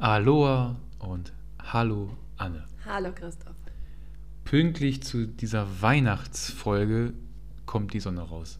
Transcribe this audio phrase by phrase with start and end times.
[0.00, 1.30] Aloha und
[1.62, 2.64] Hallo Anne.
[2.86, 3.54] Hallo Christoph.
[4.44, 7.12] Pünktlich zu dieser Weihnachtsfolge
[7.66, 8.58] kommt die Sonne raus.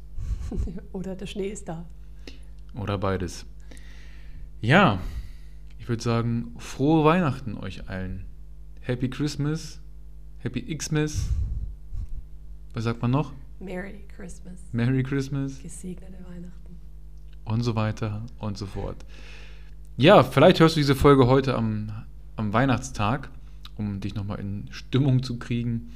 [0.92, 1.86] Oder der Schnee ist da.
[2.74, 3.46] Oder beides.
[4.60, 5.00] Ja,
[5.78, 8.26] ich würde sagen, frohe Weihnachten euch allen.
[8.82, 9.80] Happy Christmas,
[10.40, 11.30] Happy Xmas.
[12.74, 13.32] Was sagt man noch?
[13.60, 14.60] Merry Christmas.
[14.72, 16.76] Merry Christmas Gesegnete Weihnachten.
[17.46, 19.06] und so weiter und so fort.
[20.00, 21.92] Ja, vielleicht hörst du diese Folge heute am,
[22.34, 23.28] am Weihnachtstag,
[23.76, 25.92] um dich nochmal in Stimmung zu kriegen,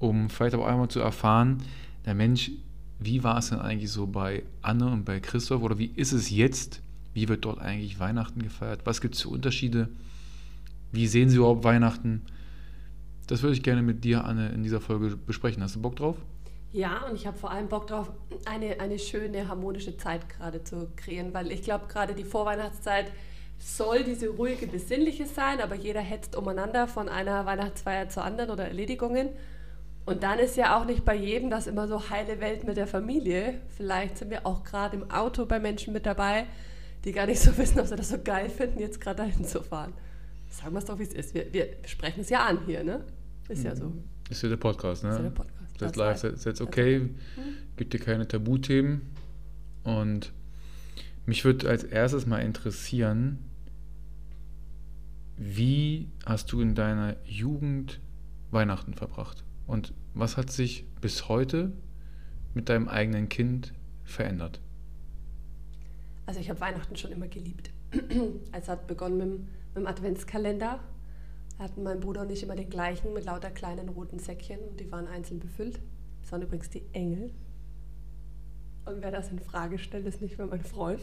[0.00, 1.62] um vielleicht aber einmal zu erfahren,
[2.04, 2.50] der Mensch,
[2.98, 6.30] wie war es denn eigentlich so bei Anne und bei Christoph oder wie ist es
[6.30, 6.82] jetzt?
[7.12, 8.80] Wie wird dort eigentlich Weihnachten gefeiert?
[8.86, 9.88] Was gibt es für Unterschiede?
[10.90, 12.22] Wie sehen sie überhaupt Weihnachten?
[13.28, 15.62] Das würde ich gerne mit dir, Anne, in dieser Folge besprechen.
[15.62, 16.16] Hast du Bock drauf?
[16.72, 18.10] Ja, und ich habe vor allem Bock drauf,
[18.46, 23.12] eine, eine schöne, harmonische Zeit gerade zu kreieren, weil ich glaube, gerade die Vorweihnachtszeit
[23.58, 28.66] soll diese ruhige, besinnliche sein, aber jeder hetzt umeinander von einer Weihnachtsfeier zur anderen oder
[28.66, 29.30] Erledigungen.
[30.06, 32.86] Und dann ist ja auch nicht bei jedem das immer so heile Welt mit der
[32.86, 33.60] Familie.
[33.76, 36.46] Vielleicht sind wir auch gerade im Auto bei Menschen mit dabei,
[37.04, 39.62] die gar nicht so wissen, ob sie das so geil finden, jetzt gerade dahin zu
[39.62, 39.94] fahren.
[40.50, 41.34] Sagen wir es doch, wie es ist.
[41.34, 43.04] Wir, wir sprechen es ja an hier, ne?
[43.48, 43.92] Ist ja so.
[44.30, 45.10] Ist ja der Podcast, ne?
[45.10, 45.54] Ist ja der Podcast.
[45.78, 46.32] Das That's live, live.
[46.32, 47.10] that's, that's okay.
[47.76, 49.02] Gibt dir keine Tabuthemen.
[49.82, 50.32] Und
[51.26, 53.38] mich würde als erstes mal interessieren,
[55.36, 58.00] wie hast du in deiner Jugend
[58.50, 59.42] Weihnachten verbracht?
[59.66, 61.72] Und was hat sich bis heute
[62.54, 63.72] mit deinem eigenen Kind
[64.04, 64.60] verändert?
[66.26, 67.70] Also ich habe Weihnachten schon immer geliebt.
[68.52, 69.40] es hat begonnen mit, dem-
[69.74, 70.80] mit dem Adventskalender.
[71.58, 74.78] Da hatten mein Bruder und ich immer den gleichen mit lauter kleinen roten Säckchen und
[74.80, 75.80] die waren einzeln befüllt.
[76.22, 77.30] Das waren übrigens die Engel.
[78.86, 81.00] Und wer das in Frage stellt, ist nicht mehr mein Freund.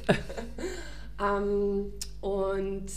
[1.22, 2.92] ähm, und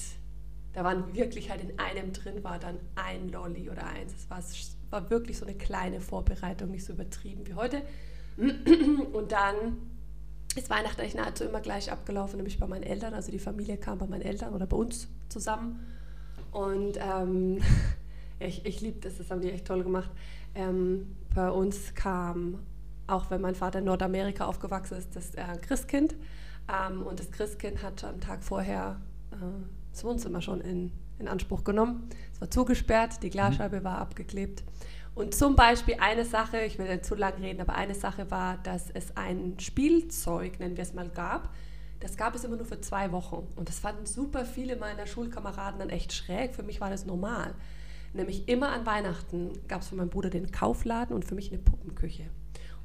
[0.75, 4.13] da waren wirklich halt in einem drin war dann ein Lolli oder eins.
[4.13, 4.42] Es war,
[4.91, 7.83] war wirklich so eine kleine Vorbereitung, nicht so übertrieben wie heute.
[9.13, 9.79] Und dann
[10.57, 13.14] ist Weihnachten eigentlich nahezu immer gleich abgelaufen, nämlich bei meinen Eltern.
[13.14, 15.87] Also die Familie kam bei meinen Eltern oder bei uns zusammen.
[16.51, 17.61] Und ähm,
[18.41, 20.11] ich, ich liebe das, das haben die echt toll gemacht.
[20.57, 22.58] Ähm, bei uns kam,
[23.07, 26.15] auch wenn mein Vater in Nordamerika aufgewachsen ist, das äh, Christkind.
[26.69, 29.01] Ähm, und das Christkind hat am Tag vorher
[29.33, 29.37] äh,
[29.92, 32.09] das Wohnzimmer schon in, in Anspruch genommen.
[32.33, 34.64] Es war zugesperrt, die Glasscheibe war abgeklebt.
[35.14, 38.59] Und zum Beispiel eine Sache, ich will nicht zu lang reden, aber eine Sache war,
[38.59, 41.51] dass es ein Spielzeug, nennen wir es mal, gab.
[42.01, 43.47] Das gab es immer nur für zwei Wochen.
[43.55, 46.55] Und das fanden super viele meiner Schulkameraden dann echt schräg.
[46.55, 47.55] Für mich war das normal.
[48.13, 51.63] Nämlich immer an Weihnachten gab es für meinen Bruder den Kaufladen und für mich eine
[51.63, 52.25] Puppenküche.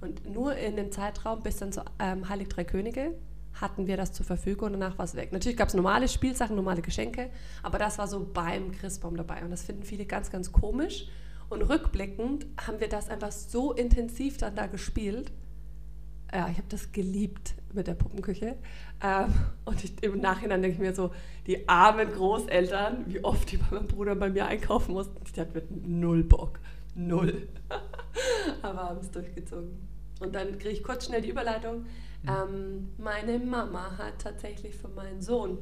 [0.02, 3.16] Und nur in dem Zeitraum bis dann zu ähm, Heilig Drei Könige
[3.54, 5.32] hatten wir das zur Verfügung und danach war es weg.
[5.32, 7.30] Natürlich gab es normale Spielsachen, normale Geschenke,
[7.64, 9.44] aber das war so beim Christbaum dabei.
[9.44, 11.08] Und das finden viele ganz, ganz komisch.
[11.50, 15.32] Und rückblickend haben wir das einfach so intensiv dann da gespielt.
[16.32, 18.56] Ja, ich habe das geliebt mit der Puppenküche.
[19.04, 19.34] Ähm,
[19.66, 21.12] und ich, im Nachhinein denke ich mir so,
[21.48, 25.54] die armen Großeltern, wie oft die bei meinem Bruder bei mir einkaufen mussten, die hatten
[25.54, 26.60] mit null Bock.
[26.94, 27.48] Null.
[28.62, 29.89] Aber haben es durchgezogen.
[30.20, 31.86] Und dann kriege ich kurz schnell die Überleitung.
[32.28, 35.60] Ähm, meine Mama hat tatsächlich für meinen Sohn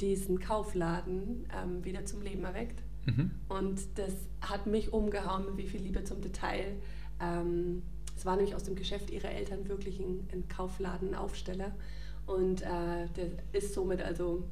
[0.00, 2.82] diesen Kaufladen ähm, wieder zum Leben erweckt.
[3.06, 3.30] Mhm.
[3.48, 6.74] Und das hat mich umgehauen, mit wie viel Liebe zum Detail.
[7.20, 7.82] Ähm,
[8.16, 11.74] es war nämlich aus dem Geschäft ihrer Eltern wirklich ein, ein Kaufladenaufsteller.
[12.26, 14.48] Und äh, der ist somit also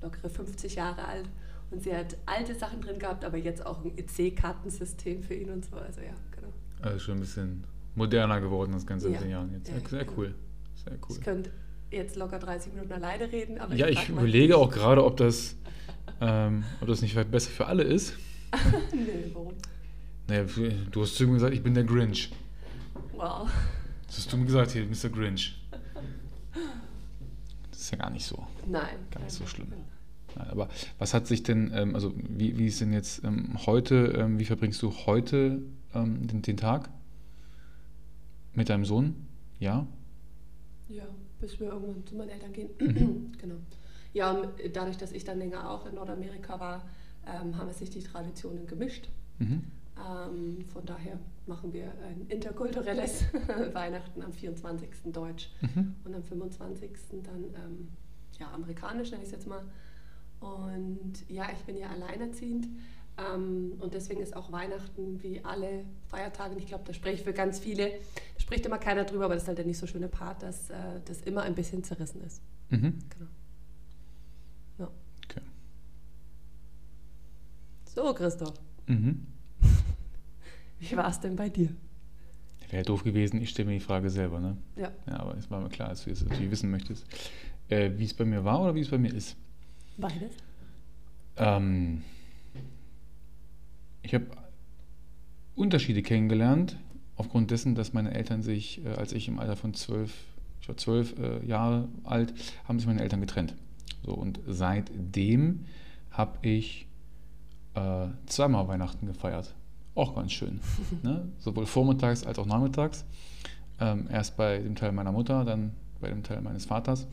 [0.00, 1.28] lockere 50 Jahre alt.
[1.70, 5.64] Und sie hat alte Sachen drin gehabt, aber jetzt auch ein EC-Kartensystem für ihn und
[5.64, 5.76] so.
[5.76, 6.48] Also ja, genau.
[6.80, 7.64] Also schon ein bisschen
[8.00, 9.66] moderner geworden, das Ganze in den Jahren jetzt.
[9.66, 10.34] Sehr, sehr cool.
[10.74, 11.16] Sehr cool.
[11.16, 11.50] Ich könnte
[11.90, 15.56] jetzt locker 30 Minuten alleine reden, aber Ja, ich mal überlege auch gerade, ob das,
[16.20, 18.14] ähm, ob das nicht vielleicht besser für alle ist.
[18.92, 19.54] nee, warum?
[20.28, 20.44] Naja,
[20.90, 22.30] du hast zu mir gesagt, ich bin der Grinch.
[23.14, 23.50] Wow.
[24.06, 25.10] Das hast du mir gesagt hier, Mr.
[25.10, 25.60] Grinch.
[27.70, 28.46] Das ist ja gar nicht so.
[28.66, 28.96] Nein.
[29.10, 29.68] Gar nicht so schlimm.
[30.36, 34.14] Nein, aber was hat sich denn, ähm, also wie, wie ist denn jetzt ähm, heute,
[34.16, 35.62] ähm, wie verbringst du heute
[35.94, 36.88] ähm, den, den Tag
[38.54, 39.14] mit deinem Sohn?
[39.58, 39.86] Ja?
[40.88, 41.04] Ja,
[41.40, 42.70] bis wir irgendwann zu meinen Eltern gehen.
[42.80, 43.32] Mhm.
[43.38, 43.56] genau.
[44.12, 44.42] Ja,
[44.72, 46.88] dadurch, dass ich dann länger auch in Nordamerika war,
[47.26, 49.08] ähm, haben sich die Traditionen gemischt.
[49.38, 49.62] Mhm.
[49.96, 53.24] Ähm, von daher machen wir ein interkulturelles
[53.72, 54.88] Weihnachten am 24.
[55.12, 55.94] Deutsch Mhm.
[56.04, 56.90] und am 25.
[57.22, 57.88] dann ähm,
[58.38, 59.62] ja, amerikanisch, nenne ich es jetzt mal.
[60.40, 62.66] Und ja, ich bin ja alleinerziehend
[63.18, 67.22] ähm, und deswegen ist auch Weihnachten wie alle Feiertage, und ich glaube, da spreche ich
[67.22, 67.90] für ganz viele,
[68.50, 70.74] spricht immer keiner drüber, aber das ist halt der nicht so schöne Part, dass äh,
[71.04, 72.42] das immer ein bisschen zerrissen ist.
[72.70, 72.98] Mhm.
[73.08, 73.30] Genau.
[74.78, 74.88] Ja.
[75.24, 75.40] Okay.
[77.84, 78.54] So, Christoph.
[78.88, 79.24] Mhm.
[80.80, 81.68] Wie war es denn bei dir?
[82.70, 84.56] Wäre doof gewesen, ich stelle mir die Frage selber, ne?
[84.74, 84.90] Ja.
[85.06, 87.06] Ja, aber es war mir klar, dass du es natürlich wissen möchtest.
[87.68, 89.36] Äh, wie es bei mir war oder wie es bei mir ist?
[89.96, 90.32] Beides?
[91.36, 92.02] Ähm,
[94.02, 94.26] ich habe
[95.54, 96.76] Unterschiede kennengelernt,
[97.20, 100.12] aufgrund dessen, dass meine Eltern sich, äh, als ich im Alter von zwölf,
[100.62, 102.32] ich war zwölf äh, Jahre alt,
[102.66, 103.54] haben sich meine Eltern getrennt.
[104.04, 105.66] So, und seitdem
[106.10, 106.86] habe ich
[107.74, 109.54] äh, zweimal Weihnachten gefeiert.
[109.94, 110.60] Auch ganz schön.
[111.02, 111.28] ne?
[111.38, 113.04] Sowohl vormittags als auch nachmittags.
[113.78, 117.06] Ähm, erst bei dem Teil meiner Mutter, dann bei dem Teil meines Vaters.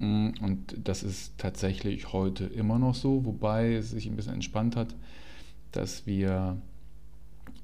[0.00, 4.74] Mm, Und das ist tatsächlich heute immer noch so, wobei es sich ein bisschen entspannt
[4.74, 4.96] hat,
[5.70, 6.56] dass wir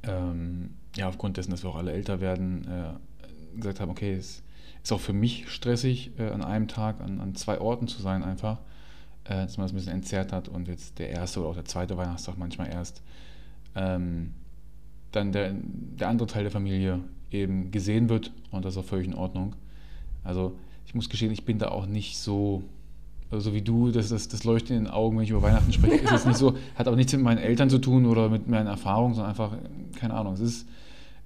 [0.04, 4.42] ähm, ja aufgrund dessen, dass wir auch alle älter werden, äh, gesagt haben, okay, es
[4.82, 8.22] ist auch für mich stressig, äh, an einem Tag an, an zwei Orten zu sein
[8.22, 8.58] einfach,
[9.24, 11.64] äh, dass man das ein bisschen entzerrt hat und jetzt der erste oder auch der
[11.64, 13.02] zweite Weihnachtstag manchmal erst
[13.74, 14.34] ähm,
[15.12, 17.00] dann der, der andere Teil der Familie
[17.30, 19.54] eben gesehen wird und das ist auch völlig in Ordnung.
[20.24, 20.56] Also
[20.86, 22.62] ich muss gestehen, ich bin da auch nicht so,
[23.30, 25.72] also so wie du, das, das, das Leuchten in den Augen, wenn ich über Weihnachten
[25.72, 28.48] spreche, ist es nicht so, hat aber nichts mit meinen Eltern zu tun oder mit
[28.48, 29.52] meinen Erfahrungen, sondern einfach,
[29.96, 30.68] keine Ahnung, es ist,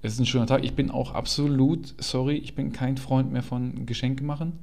[0.01, 0.63] es ist ein schöner Tag.
[0.63, 4.59] Ich bin auch absolut, sorry, ich bin kein Freund mehr von Geschenke machen.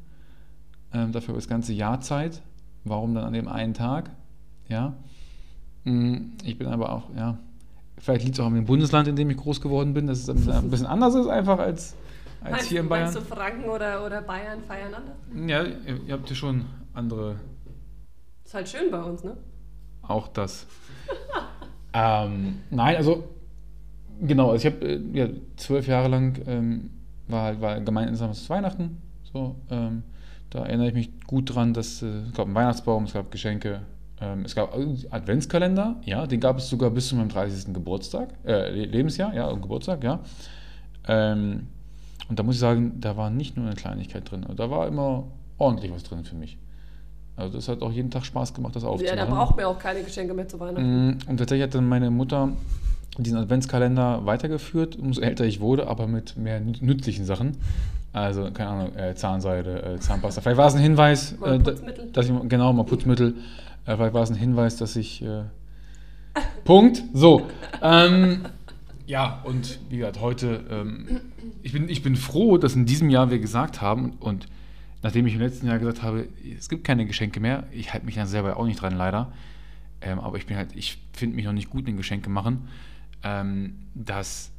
[0.92, 2.42] Ähm, dafür das ganze Jahr Zeit.
[2.84, 4.10] Warum dann an dem einen Tag?
[4.68, 4.94] Ja.
[5.84, 7.38] Mm, Ich bin aber auch, ja,
[7.98, 10.28] vielleicht liegt es auch an dem Bundesland, in dem ich groß geworden bin, dass es
[10.30, 11.94] ein bisschen, ein bisschen anders ist einfach als,
[12.40, 13.04] als Meinst, hier in Bayern.
[13.12, 15.16] meinst du Franken oder, oder Bayern feiern anders?
[15.48, 16.64] Ja, ihr, ihr habt ja schon
[16.94, 17.36] andere,
[18.44, 19.36] Ist halt schön bei uns, ne?
[20.02, 20.66] auch das.
[21.92, 23.24] ähm, nein, also
[24.20, 26.90] genau, also ich habe äh, ja, zwölf Jahre lang ähm,
[27.28, 28.98] war halt war gemeinsames Weihnachten.
[29.32, 30.02] So, ähm,
[30.50, 33.82] da erinnere ich mich gut dran, dass äh, es gab einen Weihnachtsbaum, es gab Geschenke,
[34.20, 34.74] ähm, es gab
[35.10, 37.74] Adventskalender, ja, den gab es sogar bis zu meinem 30.
[37.74, 40.20] Geburtstag, äh, Le- Lebensjahr, ja, und Geburtstag, ja.
[41.06, 41.66] Ähm,
[42.28, 45.24] und da muss ich sagen, da war nicht nur eine Kleinigkeit drin, da war immer
[45.58, 46.58] ordentlich was drin für mich.
[47.36, 49.18] Also das hat auch jeden Tag Spaß gemacht, das Ja, aufzumachen.
[49.18, 51.08] da braucht man auch keine Geschenke mehr zu Weihnachten.
[51.10, 52.48] Mm, Und tatsächlich hat dann meine Mutter
[53.24, 57.56] diesen Adventskalender weitergeführt, umso älter ich wurde, aber mit mehr nü- nützlichen Sachen.
[58.12, 60.40] Also, keine Ahnung, äh, Zahnseide, äh, Zahnpasta.
[60.40, 61.74] Vielleicht war es ein Hinweis, Mal äh,
[62.12, 63.34] dass ich, genau, mal Putzmittel.
[63.86, 65.22] Äh, vielleicht war es ein Hinweis, dass ich.
[65.22, 65.42] Äh,
[66.64, 67.02] Punkt.
[67.12, 67.46] So.
[67.82, 68.40] Ähm,
[69.06, 71.20] ja, und wie gesagt, heute, ähm,
[71.62, 74.46] ich, bin, ich bin froh, dass in diesem Jahr wir gesagt haben, und
[75.02, 76.28] nachdem ich im letzten Jahr gesagt habe,
[76.58, 79.32] es gibt keine Geschenke mehr, ich halte mich dann selber auch nicht dran, leider.
[80.00, 82.68] Ähm, aber ich bin halt, ich finde mich noch nicht gut in Geschenke machen,
[83.22, 84.52] ähm, dass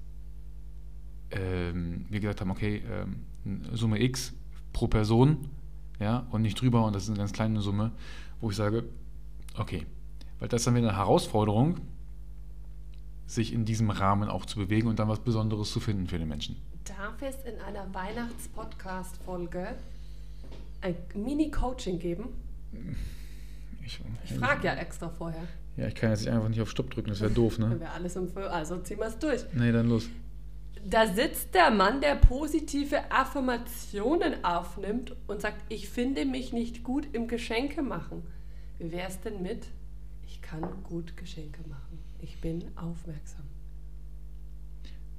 [1.31, 3.25] ähm, wir gesagt haben, okay, ähm,
[3.73, 4.33] Summe X
[4.73, 5.49] pro Person,
[5.99, 7.91] ja, und nicht drüber, und das ist eine ganz kleine Summe,
[8.41, 8.83] wo ich sage,
[9.57, 9.85] okay,
[10.39, 11.77] weil das ist dann wieder eine Herausforderung,
[13.27, 16.27] sich in diesem Rahmen auch zu bewegen und dann was Besonderes zu finden für den
[16.27, 16.55] Menschen.
[16.85, 19.75] Darf es in einer Weihnachts-Podcast-Folge
[20.81, 22.29] ein Mini-Coaching geben?
[23.85, 25.43] Ich, Ich frage ja extra vorher.
[25.79, 27.79] Ja, ich kann jetzt einfach nicht auf Stopp drücken, das wäre doof, ne?
[27.79, 29.45] wir alles um Also ziehen wir es durch.
[29.53, 30.09] Nee, dann los.
[30.85, 37.07] Da sitzt der Mann, der positive Affirmationen aufnimmt und sagt, ich finde mich nicht gut
[37.13, 38.23] im Geschenke machen.
[38.77, 39.67] Wie wäre es denn mit,
[40.25, 41.99] ich kann gut Geschenke machen.
[42.21, 43.45] Ich bin aufmerksam.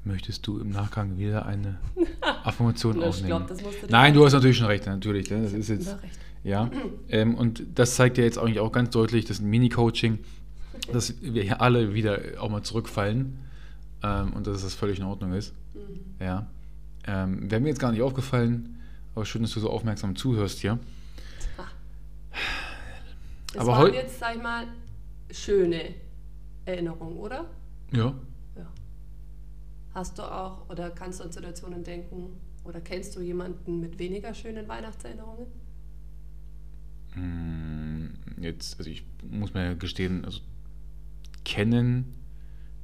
[0.04, 1.78] Möchtest du im Nachgang wieder eine
[2.44, 3.26] Affirmation Ich aufnehmen?
[3.28, 5.30] glaub, das musst du Nein, du hast natürlich schon recht, natürlich.
[5.30, 5.42] ne?
[5.42, 5.96] Das ist jetzt,
[6.42, 6.70] ja.
[7.08, 10.18] Ähm, und das zeigt ja jetzt eigentlich auch ganz deutlich, das ist ein Mini-Coaching,
[10.92, 13.38] dass wir hier alle wieder auch mal zurückfallen
[14.02, 15.54] ähm, und dass das völlig in Ordnung ist.
[15.74, 16.24] Mhm.
[16.24, 16.46] Ja.
[17.06, 18.80] Ähm, Wäre mir jetzt gar nicht aufgefallen,
[19.14, 20.78] aber schön, dass du so aufmerksam zuhörst hier.
[23.52, 24.66] Das Aber waren jetzt, sag ich mal,
[25.30, 25.94] schöne
[26.64, 27.46] Erinnerungen, oder?
[27.92, 28.14] Ja.
[28.56, 28.66] Ja.
[29.92, 34.34] Hast du auch oder kannst du an Situationen denken oder kennst du jemanden mit weniger
[34.34, 35.46] schönen Weihnachtserinnerungen?
[37.16, 37.90] Mm,
[38.40, 40.40] Jetzt, also ich muss mir gestehen, also
[41.50, 42.14] kennen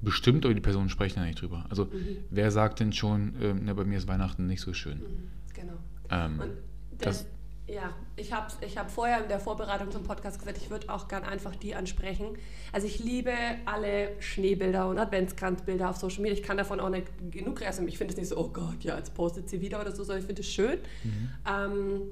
[0.02, 1.64] bestimmt, aber die Personen sprechen ja nicht drüber.
[1.70, 2.18] Also Mhm.
[2.30, 4.98] wer sagt denn schon, ähm, na, bei mir ist Weihnachten nicht so schön?
[4.98, 5.72] Mhm, genau.
[6.10, 6.50] Ähm, Und
[6.98, 7.26] das-
[7.68, 11.08] ja, ich habe ich hab vorher in der Vorbereitung zum Podcast gesagt, ich würde auch
[11.08, 12.26] gern einfach die ansprechen.
[12.72, 13.32] Also ich liebe
[13.64, 16.36] alle Schneebilder und Adventskranzbilder auf Social Media.
[16.38, 17.86] Ich kann davon auch nicht genug reißen.
[17.88, 20.20] Ich finde es nicht so, oh Gott, ja, jetzt postet sie wieder oder so, sondern
[20.20, 20.78] ich finde es schön.
[21.48, 22.02] Ähm,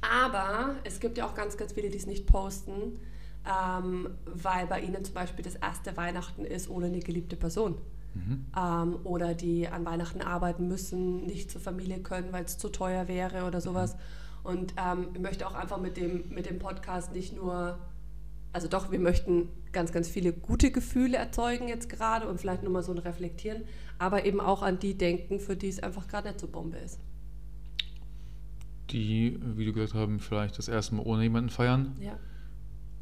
[0.00, 3.00] aber es gibt ja auch ganz, ganz viele, die es nicht posten,
[3.48, 7.76] ähm, weil bei ihnen zum Beispiel das erste Weihnachten ist ohne eine geliebte Person.
[8.14, 8.46] mhm.
[8.56, 13.08] Ähm, oder die an Weihnachten arbeiten müssen, nicht zur Familie können, weil es zu teuer
[13.08, 13.96] wäre oder sowas.
[14.44, 17.78] Und ähm, ich möchte auch einfach mit dem, mit dem Podcast nicht nur
[18.52, 22.82] also doch, wir möchten ganz, ganz viele gute Gefühle erzeugen jetzt gerade und vielleicht nochmal
[22.82, 23.64] so ein Reflektieren,
[23.98, 26.98] aber eben auch an die denken, für die es einfach gerade nicht so Bombe ist.
[28.90, 32.18] Die, wie du gesagt haben, vielleicht das erste Mal ohne jemanden feiern Ja.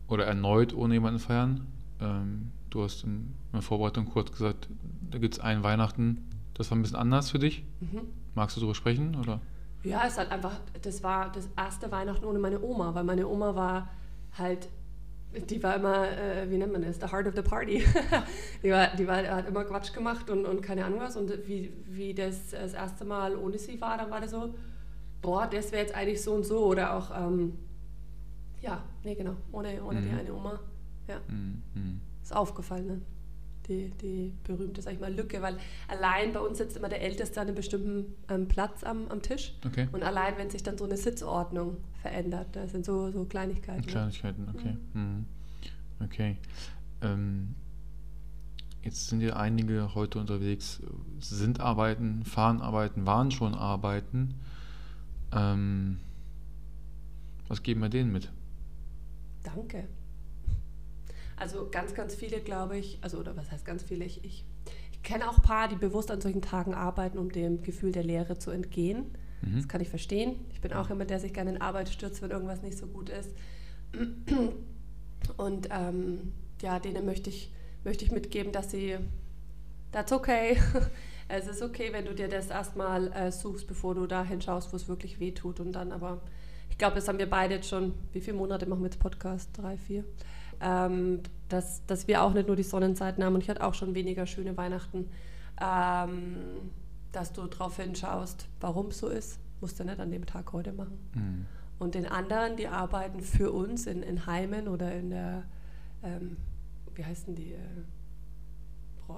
[0.08, 1.66] Oder erneut ohne jemanden feiern.
[2.00, 4.68] Ähm, du hast in der Vorbereitung kurz gesagt,
[5.10, 7.64] da gibt es ein Weihnachten, das war ein bisschen anders für dich.
[7.80, 8.02] Mhm.
[8.34, 9.16] Magst du darüber sprechen?
[9.16, 9.40] Oder?
[9.82, 13.54] Ja, es hat einfach, das war das erste Weihnachten ohne meine Oma, weil meine Oma
[13.54, 13.88] war
[14.36, 14.68] halt,
[15.50, 17.84] die war immer, äh, wie nennt man das, the heart of the party.
[18.62, 21.16] die war, die war, hat immer Quatsch gemacht und, und keine Ahnung was.
[21.16, 24.54] Und wie, wie das das erste Mal ohne sie war, dann war das so,
[25.20, 26.64] boah, das wäre jetzt eigentlich so und so.
[26.64, 27.52] Oder auch, ähm,
[28.62, 30.18] ja, nee, genau, ohne, ohne die Mhm.
[30.18, 30.60] eine Oma.
[31.08, 31.62] Ja, Mhm.
[31.74, 32.00] Mhm.
[32.22, 33.00] ist aufgefallen, ne?
[33.68, 35.56] Die, die berühmte, sag ich mal, Lücke, weil
[35.88, 39.54] allein bei uns sitzt immer der Älteste an einem bestimmten ähm, Platz am, am Tisch.
[39.66, 39.88] Okay.
[39.90, 43.80] Und allein, wenn sich dann so eine Sitzordnung verändert, das sind so, so Kleinigkeiten.
[43.80, 43.86] ne?
[43.86, 44.76] Kleinigkeiten, okay.
[44.94, 45.26] Mhm.
[46.04, 46.36] Okay.
[47.02, 47.56] Ähm,
[48.82, 50.80] jetzt sind ja einige heute unterwegs,
[51.18, 54.34] sind arbeiten, fahren arbeiten, waren schon arbeiten.
[55.32, 55.98] Ähm,
[57.48, 58.30] was geben wir denen mit?
[59.46, 59.84] Danke.
[61.36, 64.44] Also ganz, ganz viele, glaube ich, also oder was heißt ganz viele, ich, ich,
[64.92, 68.04] ich kenne auch ein paar, die bewusst an solchen Tagen arbeiten, um dem Gefühl der
[68.04, 69.16] Leere zu entgehen.
[69.42, 69.56] Mhm.
[69.56, 70.36] Das kann ich verstehen.
[70.52, 73.10] Ich bin auch jemand, der sich gerne in Arbeit stürzt, wenn irgendwas nicht so gut
[73.10, 73.30] ist.
[75.36, 77.52] Und ähm, ja, denen möchte ich,
[77.84, 78.96] möchte ich mitgeben, dass sie,
[79.92, 80.58] that's okay.
[81.28, 84.76] Es ist okay, wenn du dir das erstmal äh, suchst, bevor du da hinschaust, wo
[84.76, 85.58] es wirklich weh tut.
[85.58, 86.20] Und dann aber,
[86.76, 89.48] ich glaube, das haben wir beide jetzt schon, wie viele Monate machen wir jetzt Podcast?
[89.56, 90.04] Drei, vier?
[90.60, 93.94] Ähm, dass, dass wir auch nicht nur die Sonnenzeiten haben und ich hatte auch schon
[93.94, 95.08] weniger schöne Weihnachten.
[95.58, 96.36] Ähm,
[97.12, 100.74] dass du darauf hinschaust, warum es so ist, musst du nicht an dem Tag heute
[100.74, 100.98] machen.
[101.14, 101.46] Mhm.
[101.78, 105.44] Und den anderen, die arbeiten für uns in, in Heimen oder in der,
[106.02, 106.36] ähm,
[106.94, 107.58] wie heißen die, äh,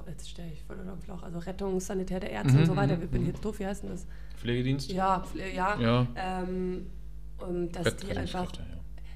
[0.06, 3.02] jetzt stelle ich voll unter Flauch, also Rettungssanitär der Ärzte Mhm, und so weiter, mhm,
[3.02, 3.28] ich bin mhm.
[3.28, 4.06] jetzt doof, wie heißt denn das?
[4.36, 4.92] Pflegedienst?
[4.92, 6.06] Ja, Pfle- ja, Ja.
[6.14, 6.86] Ähm,
[7.38, 8.52] und dass die einfach,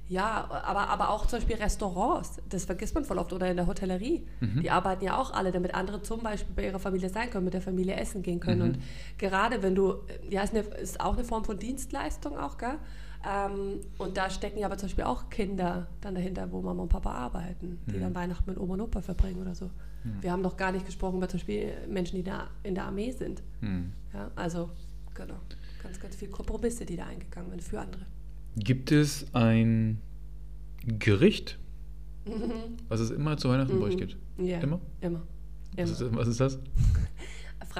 [0.09, 0.47] ja.
[0.49, 3.67] ja, aber, aber auch zum Beispiel Restaurants, das vergisst man voll oft, oder in der
[3.67, 4.26] Hotellerie.
[4.41, 4.61] Mhm.
[4.62, 7.55] Die arbeiten ja auch alle, damit andere zum Beispiel bei ihrer Familie sein können, mit
[7.55, 8.59] der Familie essen gehen können.
[8.61, 8.75] Mhm.
[8.75, 8.79] Und
[9.19, 9.97] gerade wenn du,
[10.29, 12.79] ja, ist, eine, ist auch eine Form von Dienstleistung auch, gell?
[13.25, 16.88] Ähm, und da stecken ja aber zum Beispiel auch Kinder dann dahinter, wo Mama und
[16.88, 18.00] Papa arbeiten, die Mhm.
[18.00, 19.67] dann Weihnachten mit Oma und Opa verbringen oder so.
[20.02, 20.23] Mhm.
[20.23, 23.12] Wir haben noch gar nicht gesprochen über zum Beispiel Menschen, die da in der Armee
[23.12, 23.41] sind.
[23.61, 23.93] Mhm.
[24.12, 24.71] Ja, also,
[25.14, 25.37] genau.
[25.82, 28.02] Ganz, ganz viel Kompromisse, die da eingegangen werden für andere.
[28.56, 30.00] Gibt es ein
[30.86, 31.58] Gericht,
[32.26, 32.76] Mhm.
[32.88, 33.98] was es immer zu Weihnachten bei euch Mhm.
[33.98, 34.16] gibt?
[34.38, 34.80] Ja, Immer?
[35.00, 35.22] Immer.
[35.76, 36.58] Was ist, was ist das?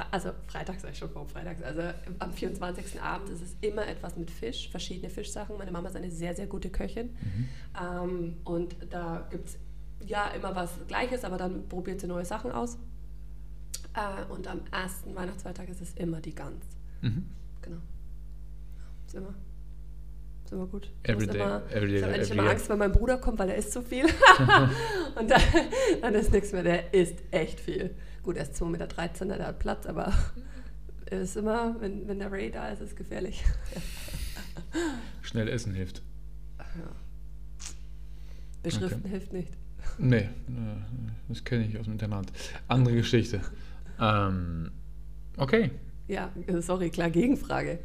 [0.09, 1.61] Also freitags, sag ich schon vor freitags.
[1.61, 1.81] Also
[2.17, 2.99] am 24.
[2.99, 5.55] Abend ist es immer etwas mit Fisch, verschiedene Fischsachen.
[5.55, 7.09] Meine Mama ist eine sehr, sehr gute Köchin.
[7.11, 7.47] Mhm.
[7.79, 9.57] Ähm, und da gibt es
[10.03, 12.79] ja immer was Gleiches, aber dann probiert sie neue Sachen aus.
[13.93, 16.65] Äh, und am ersten Weihnachtsfeiertag ist es immer die Gans.
[17.01, 17.25] Mhm.
[17.61, 17.77] Genau.
[19.13, 19.35] Ist immer.
[20.43, 20.91] Ist immer gut.
[21.03, 22.49] Ich muss Every day, immer, every day, ich habe eigentlich immer.
[22.49, 24.05] Angst, wenn mein Bruder kommt, weil er isst so viel.
[25.15, 25.41] und dann,
[26.01, 26.63] dann ist nichts mehr.
[26.63, 27.91] Der isst echt viel.
[28.23, 30.11] Gut, er ist 2,13 Meter, der hat Platz, aber
[31.05, 33.43] er ist immer, wenn, wenn der Ray da ist, ist es gefährlich.
[35.21, 36.01] Schnell essen hilft.
[36.57, 36.91] Ja.
[38.63, 39.53] Beschriften hilft nicht.
[39.99, 40.29] Nee, äh,
[41.29, 42.31] das kenne ich aus dem Internat.
[42.67, 43.41] Andere Geschichte.
[43.99, 44.71] Ähm,
[45.37, 45.69] okay.
[46.07, 47.79] Ja, sorry, klar, Gegenfrage.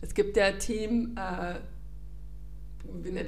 [0.00, 1.54] Es gibt ja Team, äh,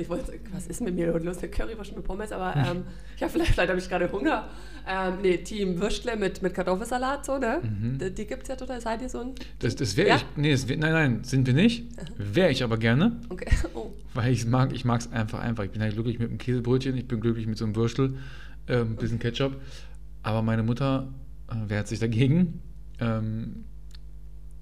[0.00, 1.38] ich wollte, was ist mit mir los?
[1.38, 2.84] Eine Currywurst mit Pommes, aber ähm,
[3.18, 4.48] ja, vielleicht, vielleicht habe ich gerade Hunger.
[4.88, 7.60] Ähm, nee, Team Würstle mit, mit Kartoffelsalat, so, ne?
[7.62, 7.98] Mhm.
[7.98, 8.80] Die, die gibt es ja total.
[8.80, 9.34] Seid ihr so ein?
[9.60, 10.16] Das, das wäre Ja?
[10.16, 10.24] ich.
[10.36, 11.84] Nee, das wär, nein, nein, sind wir nicht.
[12.16, 13.48] Wäre ich aber gerne, Okay.
[13.74, 13.92] Oh.
[14.14, 15.64] weil ich mag, ich mag es einfach einfach.
[15.64, 18.16] Ich bin halt glücklich mit einem Käsebrötchen, ich bin glücklich mit so einem Würstel,
[18.66, 19.60] ein bisschen Ketchup.
[20.22, 21.12] Aber meine Mutter
[21.48, 22.62] äh, wehrt sich dagegen.
[23.00, 23.64] Ähm,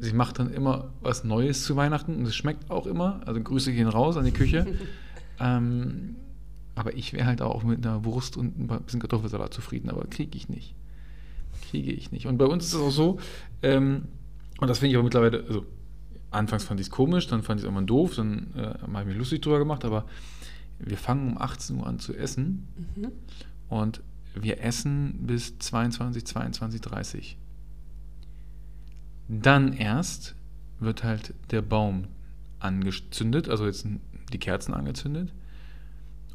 [0.00, 3.20] sie macht dann immer was Neues zu Weihnachten und es schmeckt auch immer.
[3.26, 4.66] Also Grüße gehen raus an die Küche.
[5.40, 6.16] ähm,
[6.74, 10.36] aber ich wäre halt auch mit einer Wurst und ein bisschen Kartoffelsalat zufrieden, aber kriege
[10.36, 10.74] ich nicht.
[11.70, 12.26] Kriege ich nicht.
[12.26, 13.18] Und bei uns ist es auch so,
[13.62, 14.04] ähm,
[14.60, 15.66] und das finde ich aber mittlerweile, also
[16.30, 19.06] anfangs fand ich es komisch, dann fand ich es irgendwann doof, dann äh, habe ich
[19.08, 20.06] mich lustig drüber gemacht, aber
[20.78, 22.66] wir fangen um 18 Uhr an zu essen
[22.96, 23.12] Mhm.
[23.68, 24.02] und
[24.34, 27.36] wir essen bis 22, 22, 30.
[29.30, 30.34] Dann erst
[30.80, 32.08] wird halt der Baum
[32.58, 33.86] angezündet, also jetzt
[34.32, 35.32] die Kerzen angezündet.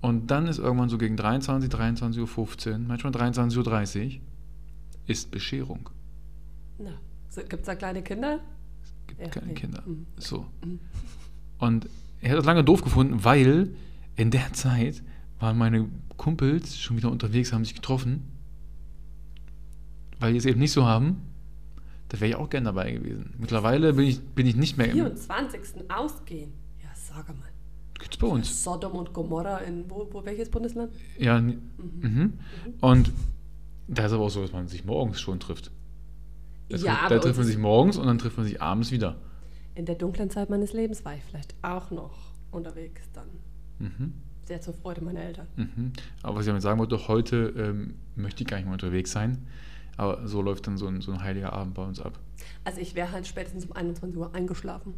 [0.02, 4.22] Und dann ist irgendwann so gegen 23, 23.15 Uhr, manchmal 23.30 Uhr,
[5.08, 5.90] ist Bescherung.
[6.78, 6.92] Na,
[7.30, 8.40] so, gibt es da kleine Kinder?
[8.84, 9.54] Es gibt Ja, keine nee.
[9.54, 9.84] Kinder.
[9.86, 10.06] Mhm.
[10.18, 10.46] So.
[10.64, 10.80] Mhm.
[11.58, 11.90] Und
[12.22, 13.76] er hat das lange doof gefunden, weil
[14.16, 18.24] in der Zeit war waren meine Kumpels schon wieder unterwegs, haben sich getroffen.
[20.20, 21.18] Weil die es eben nicht so haben,
[22.10, 23.34] da wäre ich auch gern dabei gewesen.
[23.38, 24.94] Mittlerweile bin ich, bin ich nicht mehr im.
[24.94, 25.90] 24.
[25.90, 26.52] ausgehen.
[26.84, 27.48] Ja, sag mal.
[28.00, 28.64] Gibt's bei uns.
[28.64, 30.92] Sodom und Gomorra in wo, wo welches Bundesland?
[31.18, 31.60] Ja, mhm.
[32.02, 32.34] Mhm.
[32.82, 33.12] und
[33.88, 35.72] da ist aber auch so, dass man sich morgens schon trifft.
[36.70, 38.92] Da, Ja, trifft- aber da trifft man sich morgens und dann trifft man sich abends
[38.92, 39.16] wieder.
[39.76, 42.18] In der dunklen Zeit meines Lebens war ich vielleicht auch noch
[42.52, 43.28] unterwegs dann.
[43.80, 44.14] Mhm.
[44.46, 45.48] Sehr zur Freude meiner Eltern.
[45.56, 45.94] Mhm.
[46.24, 49.48] Aber was ich damit sagen wollte, heute ähm, möchte ich gar nicht mehr unterwegs sein.
[49.98, 52.20] Aber so läuft dann so ein, so ein heiliger Abend bei uns ab.
[52.64, 54.94] Also ich wäre halt spätestens um 21 Uhr eingeschlafen.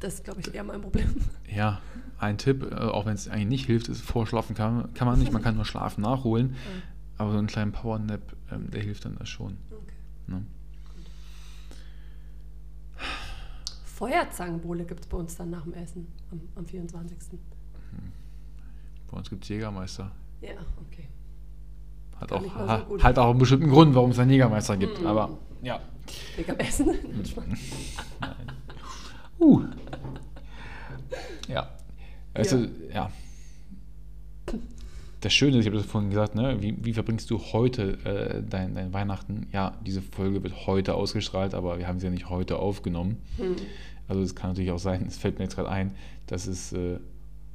[0.00, 1.14] Das ist, glaube ich, eher mein Problem.
[1.48, 1.80] Ja,
[2.18, 5.32] ein Tipp, äh, auch wenn es eigentlich nicht hilft, ist vorschlafen kann, kann man nicht,
[5.32, 6.56] man kann nur Schlafen nachholen.
[7.18, 9.58] Aber so einen kleinen Powernap, ähm, der hilft dann das schon.
[9.70, 9.94] Okay.
[10.26, 10.46] Ne?
[13.84, 17.38] Feuerzangenbowle gibt es bei uns dann nach dem Essen am, am 24.
[19.12, 20.10] Bei uns gibt es Jägermeister.
[20.40, 20.54] Ja,
[20.88, 21.06] okay.
[22.22, 25.00] Hat Gar auch, so ha, hat auch einen bestimmten Grund, warum es einen Jägermeister gibt.
[25.00, 25.06] Mhm.
[25.06, 25.80] Aber ja.
[26.48, 26.90] Am Essen.
[29.38, 29.62] Uh.
[31.48, 31.68] Ja.
[32.32, 33.10] Also, ja.
[35.20, 36.60] Das Schöne ist, ich habe das vorhin gesagt, ne?
[36.60, 39.46] wie, wie verbringst du heute äh, dein, dein Weihnachten?
[39.52, 43.18] Ja, diese Folge wird heute ausgestrahlt, aber wir haben sie ja nicht heute aufgenommen.
[43.36, 43.56] Hm.
[44.08, 45.94] Also es kann natürlich auch sein, es fällt mir jetzt gerade ein,
[46.26, 46.98] dass es, äh,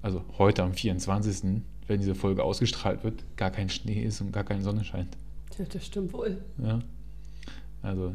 [0.01, 4.44] also heute am 24., wenn diese Folge ausgestrahlt wird, gar kein Schnee ist und gar
[4.44, 5.17] keine Sonne scheint.
[5.58, 6.41] Ja, das stimmt wohl.
[6.58, 6.79] Ja?
[7.82, 8.13] Also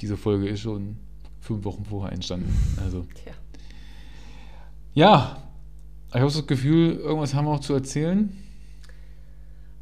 [0.00, 0.96] diese Folge ist schon
[1.40, 2.54] fünf Wochen vorher entstanden.
[2.82, 3.32] Also Tja.
[4.94, 5.42] ja,
[6.08, 8.32] ich habe das Gefühl, irgendwas haben wir auch zu erzählen.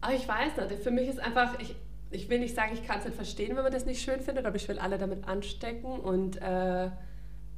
[0.01, 1.75] Aber ich weiß nicht, für mich ist einfach, ich,
[2.11, 4.47] ich will nicht sagen, ich kann es nicht verstehen, wenn man das nicht schön findet,
[4.47, 5.99] aber ich will alle damit anstecken.
[6.01, 6.91] Und äh,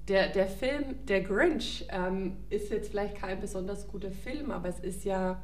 [0.09, 4.81] der, der Film, der Grinch, ähm, ist jetzt vielleicht kein besonders guter Film, aber es
[4.81, 5.43] ist ja,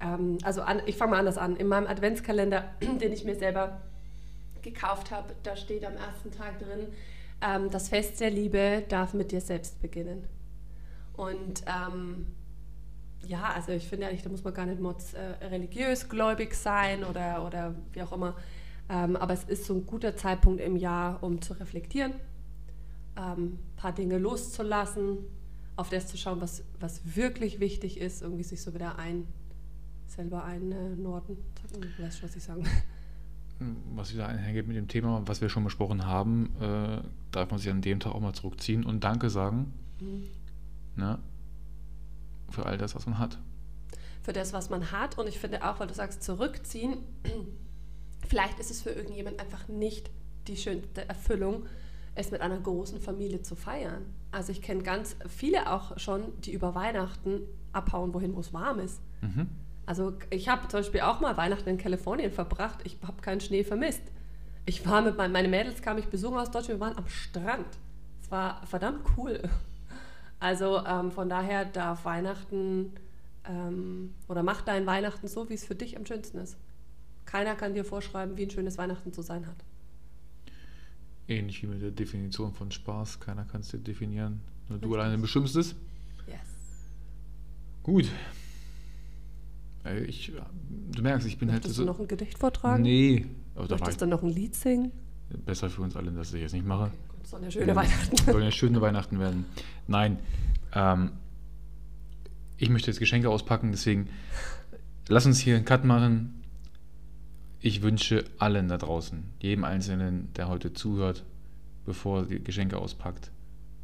[0.00, 1.56] ähm, also an, ich fange mal anders an.
[1.56, 2.64] In meinem Adventskalender,
[3.00, 3.80] den ich mir selber
[4.62, 6.88] gekauft habe, da steht am ersten Tag drin,
[7.40, 10.26] ähm, das Fest der Liebe darf mit dir selbst beginnen.
[11.14, 12.26] Und ähm,
[13.26, 17.04] ja, also ich finde eigentlich, da muss man gar nicht mods, äh, religiös gläubig sein
[17.04, 18.36] oder, oder wie auch immer.
[18.88, 22.14] Ähm, aber es ist so ein guter Zeitpunkt im Jahr, um zu reflektieren,
[23.18, 25.16] ein paar Dinge loszulassen,
[25.74, 29.26] auf das zu schauen, was, was wirklich wichtig ist, irgendwie sich so wieder ein,
[30.06, 31.36] selber einnorden.
[31.72, 32.72] Du weißt schon, was ich sagen will.
[33.94, 37.00] Was wieder einhergeht mit dem Thema, was wir schon besprochen haben, äh,
[37.32, 40.24] darf man sich an dem Tag auch mal zurückziehen und Danke sagen Mhm.
[40.96, 41.18] ne,
[42.50, 43.38] für all das, was man hat.
[44.22, 45.16] für das, was man hat.
[45.18, 46.96] Und ich finde auch, weil du sagst, zurückziehen,
[48.28, 50.10] vielleicht ist es für irgendjemand einfach nicht
[50.48, 51.64] die schönste Erfüllung,
[52.14, 54.02] es mit einer großen Familie zu feiern.
[54.32, 57.40] Also ich kenne ganz viele auch schon, die über Weihnachten
[57.72, 59.00] abhauen, wohin, wo es warm ist.
[59.22, 59.48] Mhm.
[59.86, 62.80] Also ich habe zum Beispiel auch mal Weihnachten in Kalifornien verbracht.
[62.84, 64.02] Ich habe keinen Schnee vermisst.
[64.66, 67.66] Ich war mit meinen meine Mädels, kam ich besuchen aus Deutschland, wir waren am Strand.
[68.20, 69.40] Es war verdammt cool.
[70.40, 72.92] Also ähm, von daher darf Weihnachten
[73.48, 76.56] ähm, oder mach dein Weihnachten so, wie es für dich am schönsten ist.
[77.24, 79.56] Keiner kann dir vorschreiben, wie ein schönes Weihnachten zu sein hat.
[81.28, 83.20] Ähnlich wie mit der Definition von Spaß.
[83.20, 84.40] Keiner kann es dir definieren.
[84.68, 85.00] Nur du Richtig.
[85.00, 85.74] alleine bestimmst es.
[86.26, 86.38] Yes.
[87.82, 88.10] Gut.
[89.94, 90.32] Ich,
[90.92, 91.82] du merkst, ich bin halt Möchtest so.
[91.82, 92.82] du noch ein Gedicht vortragen?
[92.82, 94.92] Nee, aber Möchtest ich du noch ein Lied singen?
[95.44, 96.90] besser für uns alle, dass ich jetzt nicht mache.
[97.08, 98.16] Gut, es sollen ja schöne Ähm, Weihnachten.
[98.16, 99.44] Sollen ja schöne Weihnachten werden.
[99.88, 100.18] Nein.
[100.72, 101.10] Ähm,
[102.58, 104.08] ich möchte jetzt Geschenke auspacken, deswegen
[105.08, 106.42] lass uns hier einen Cut machen.
[107.60, 111.24] Ich wünsche allen da draußen, jedem Einzelnen, der heute zuhört,
[111.84, 113.30] bevor er die Geschenke auspackt,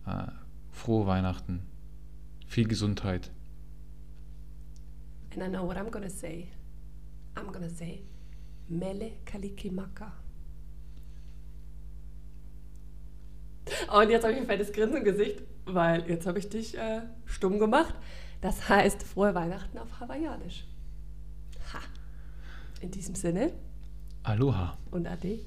[0.07, 0.27] äh,
[0.71, 1.63] frohe Weihnachten,
[2.47, 3.31] viel Gesundheit.
[5.35, 6.49] And I know what I'm gonna say.
[7.37, 8.03] I'm gonna say
[8.69, 10.13] Mele Kalikimaka.
[13.95, 17.03] Und jetzt habe ich ein fettes Grinsen im Gesicht, weil jetzt habe ich dich äh,
[17.25, 17.95] stumm gemacht.
[18.41, 20.67] Das heißt frohe Weihnachten auf Hawaiianisch.
[21.73, 21.79] Ha.
[22.81, 23.53] In diesem Sinne
[24.25, 24.77] Aloha.
[24.91, 25.47] und Ade.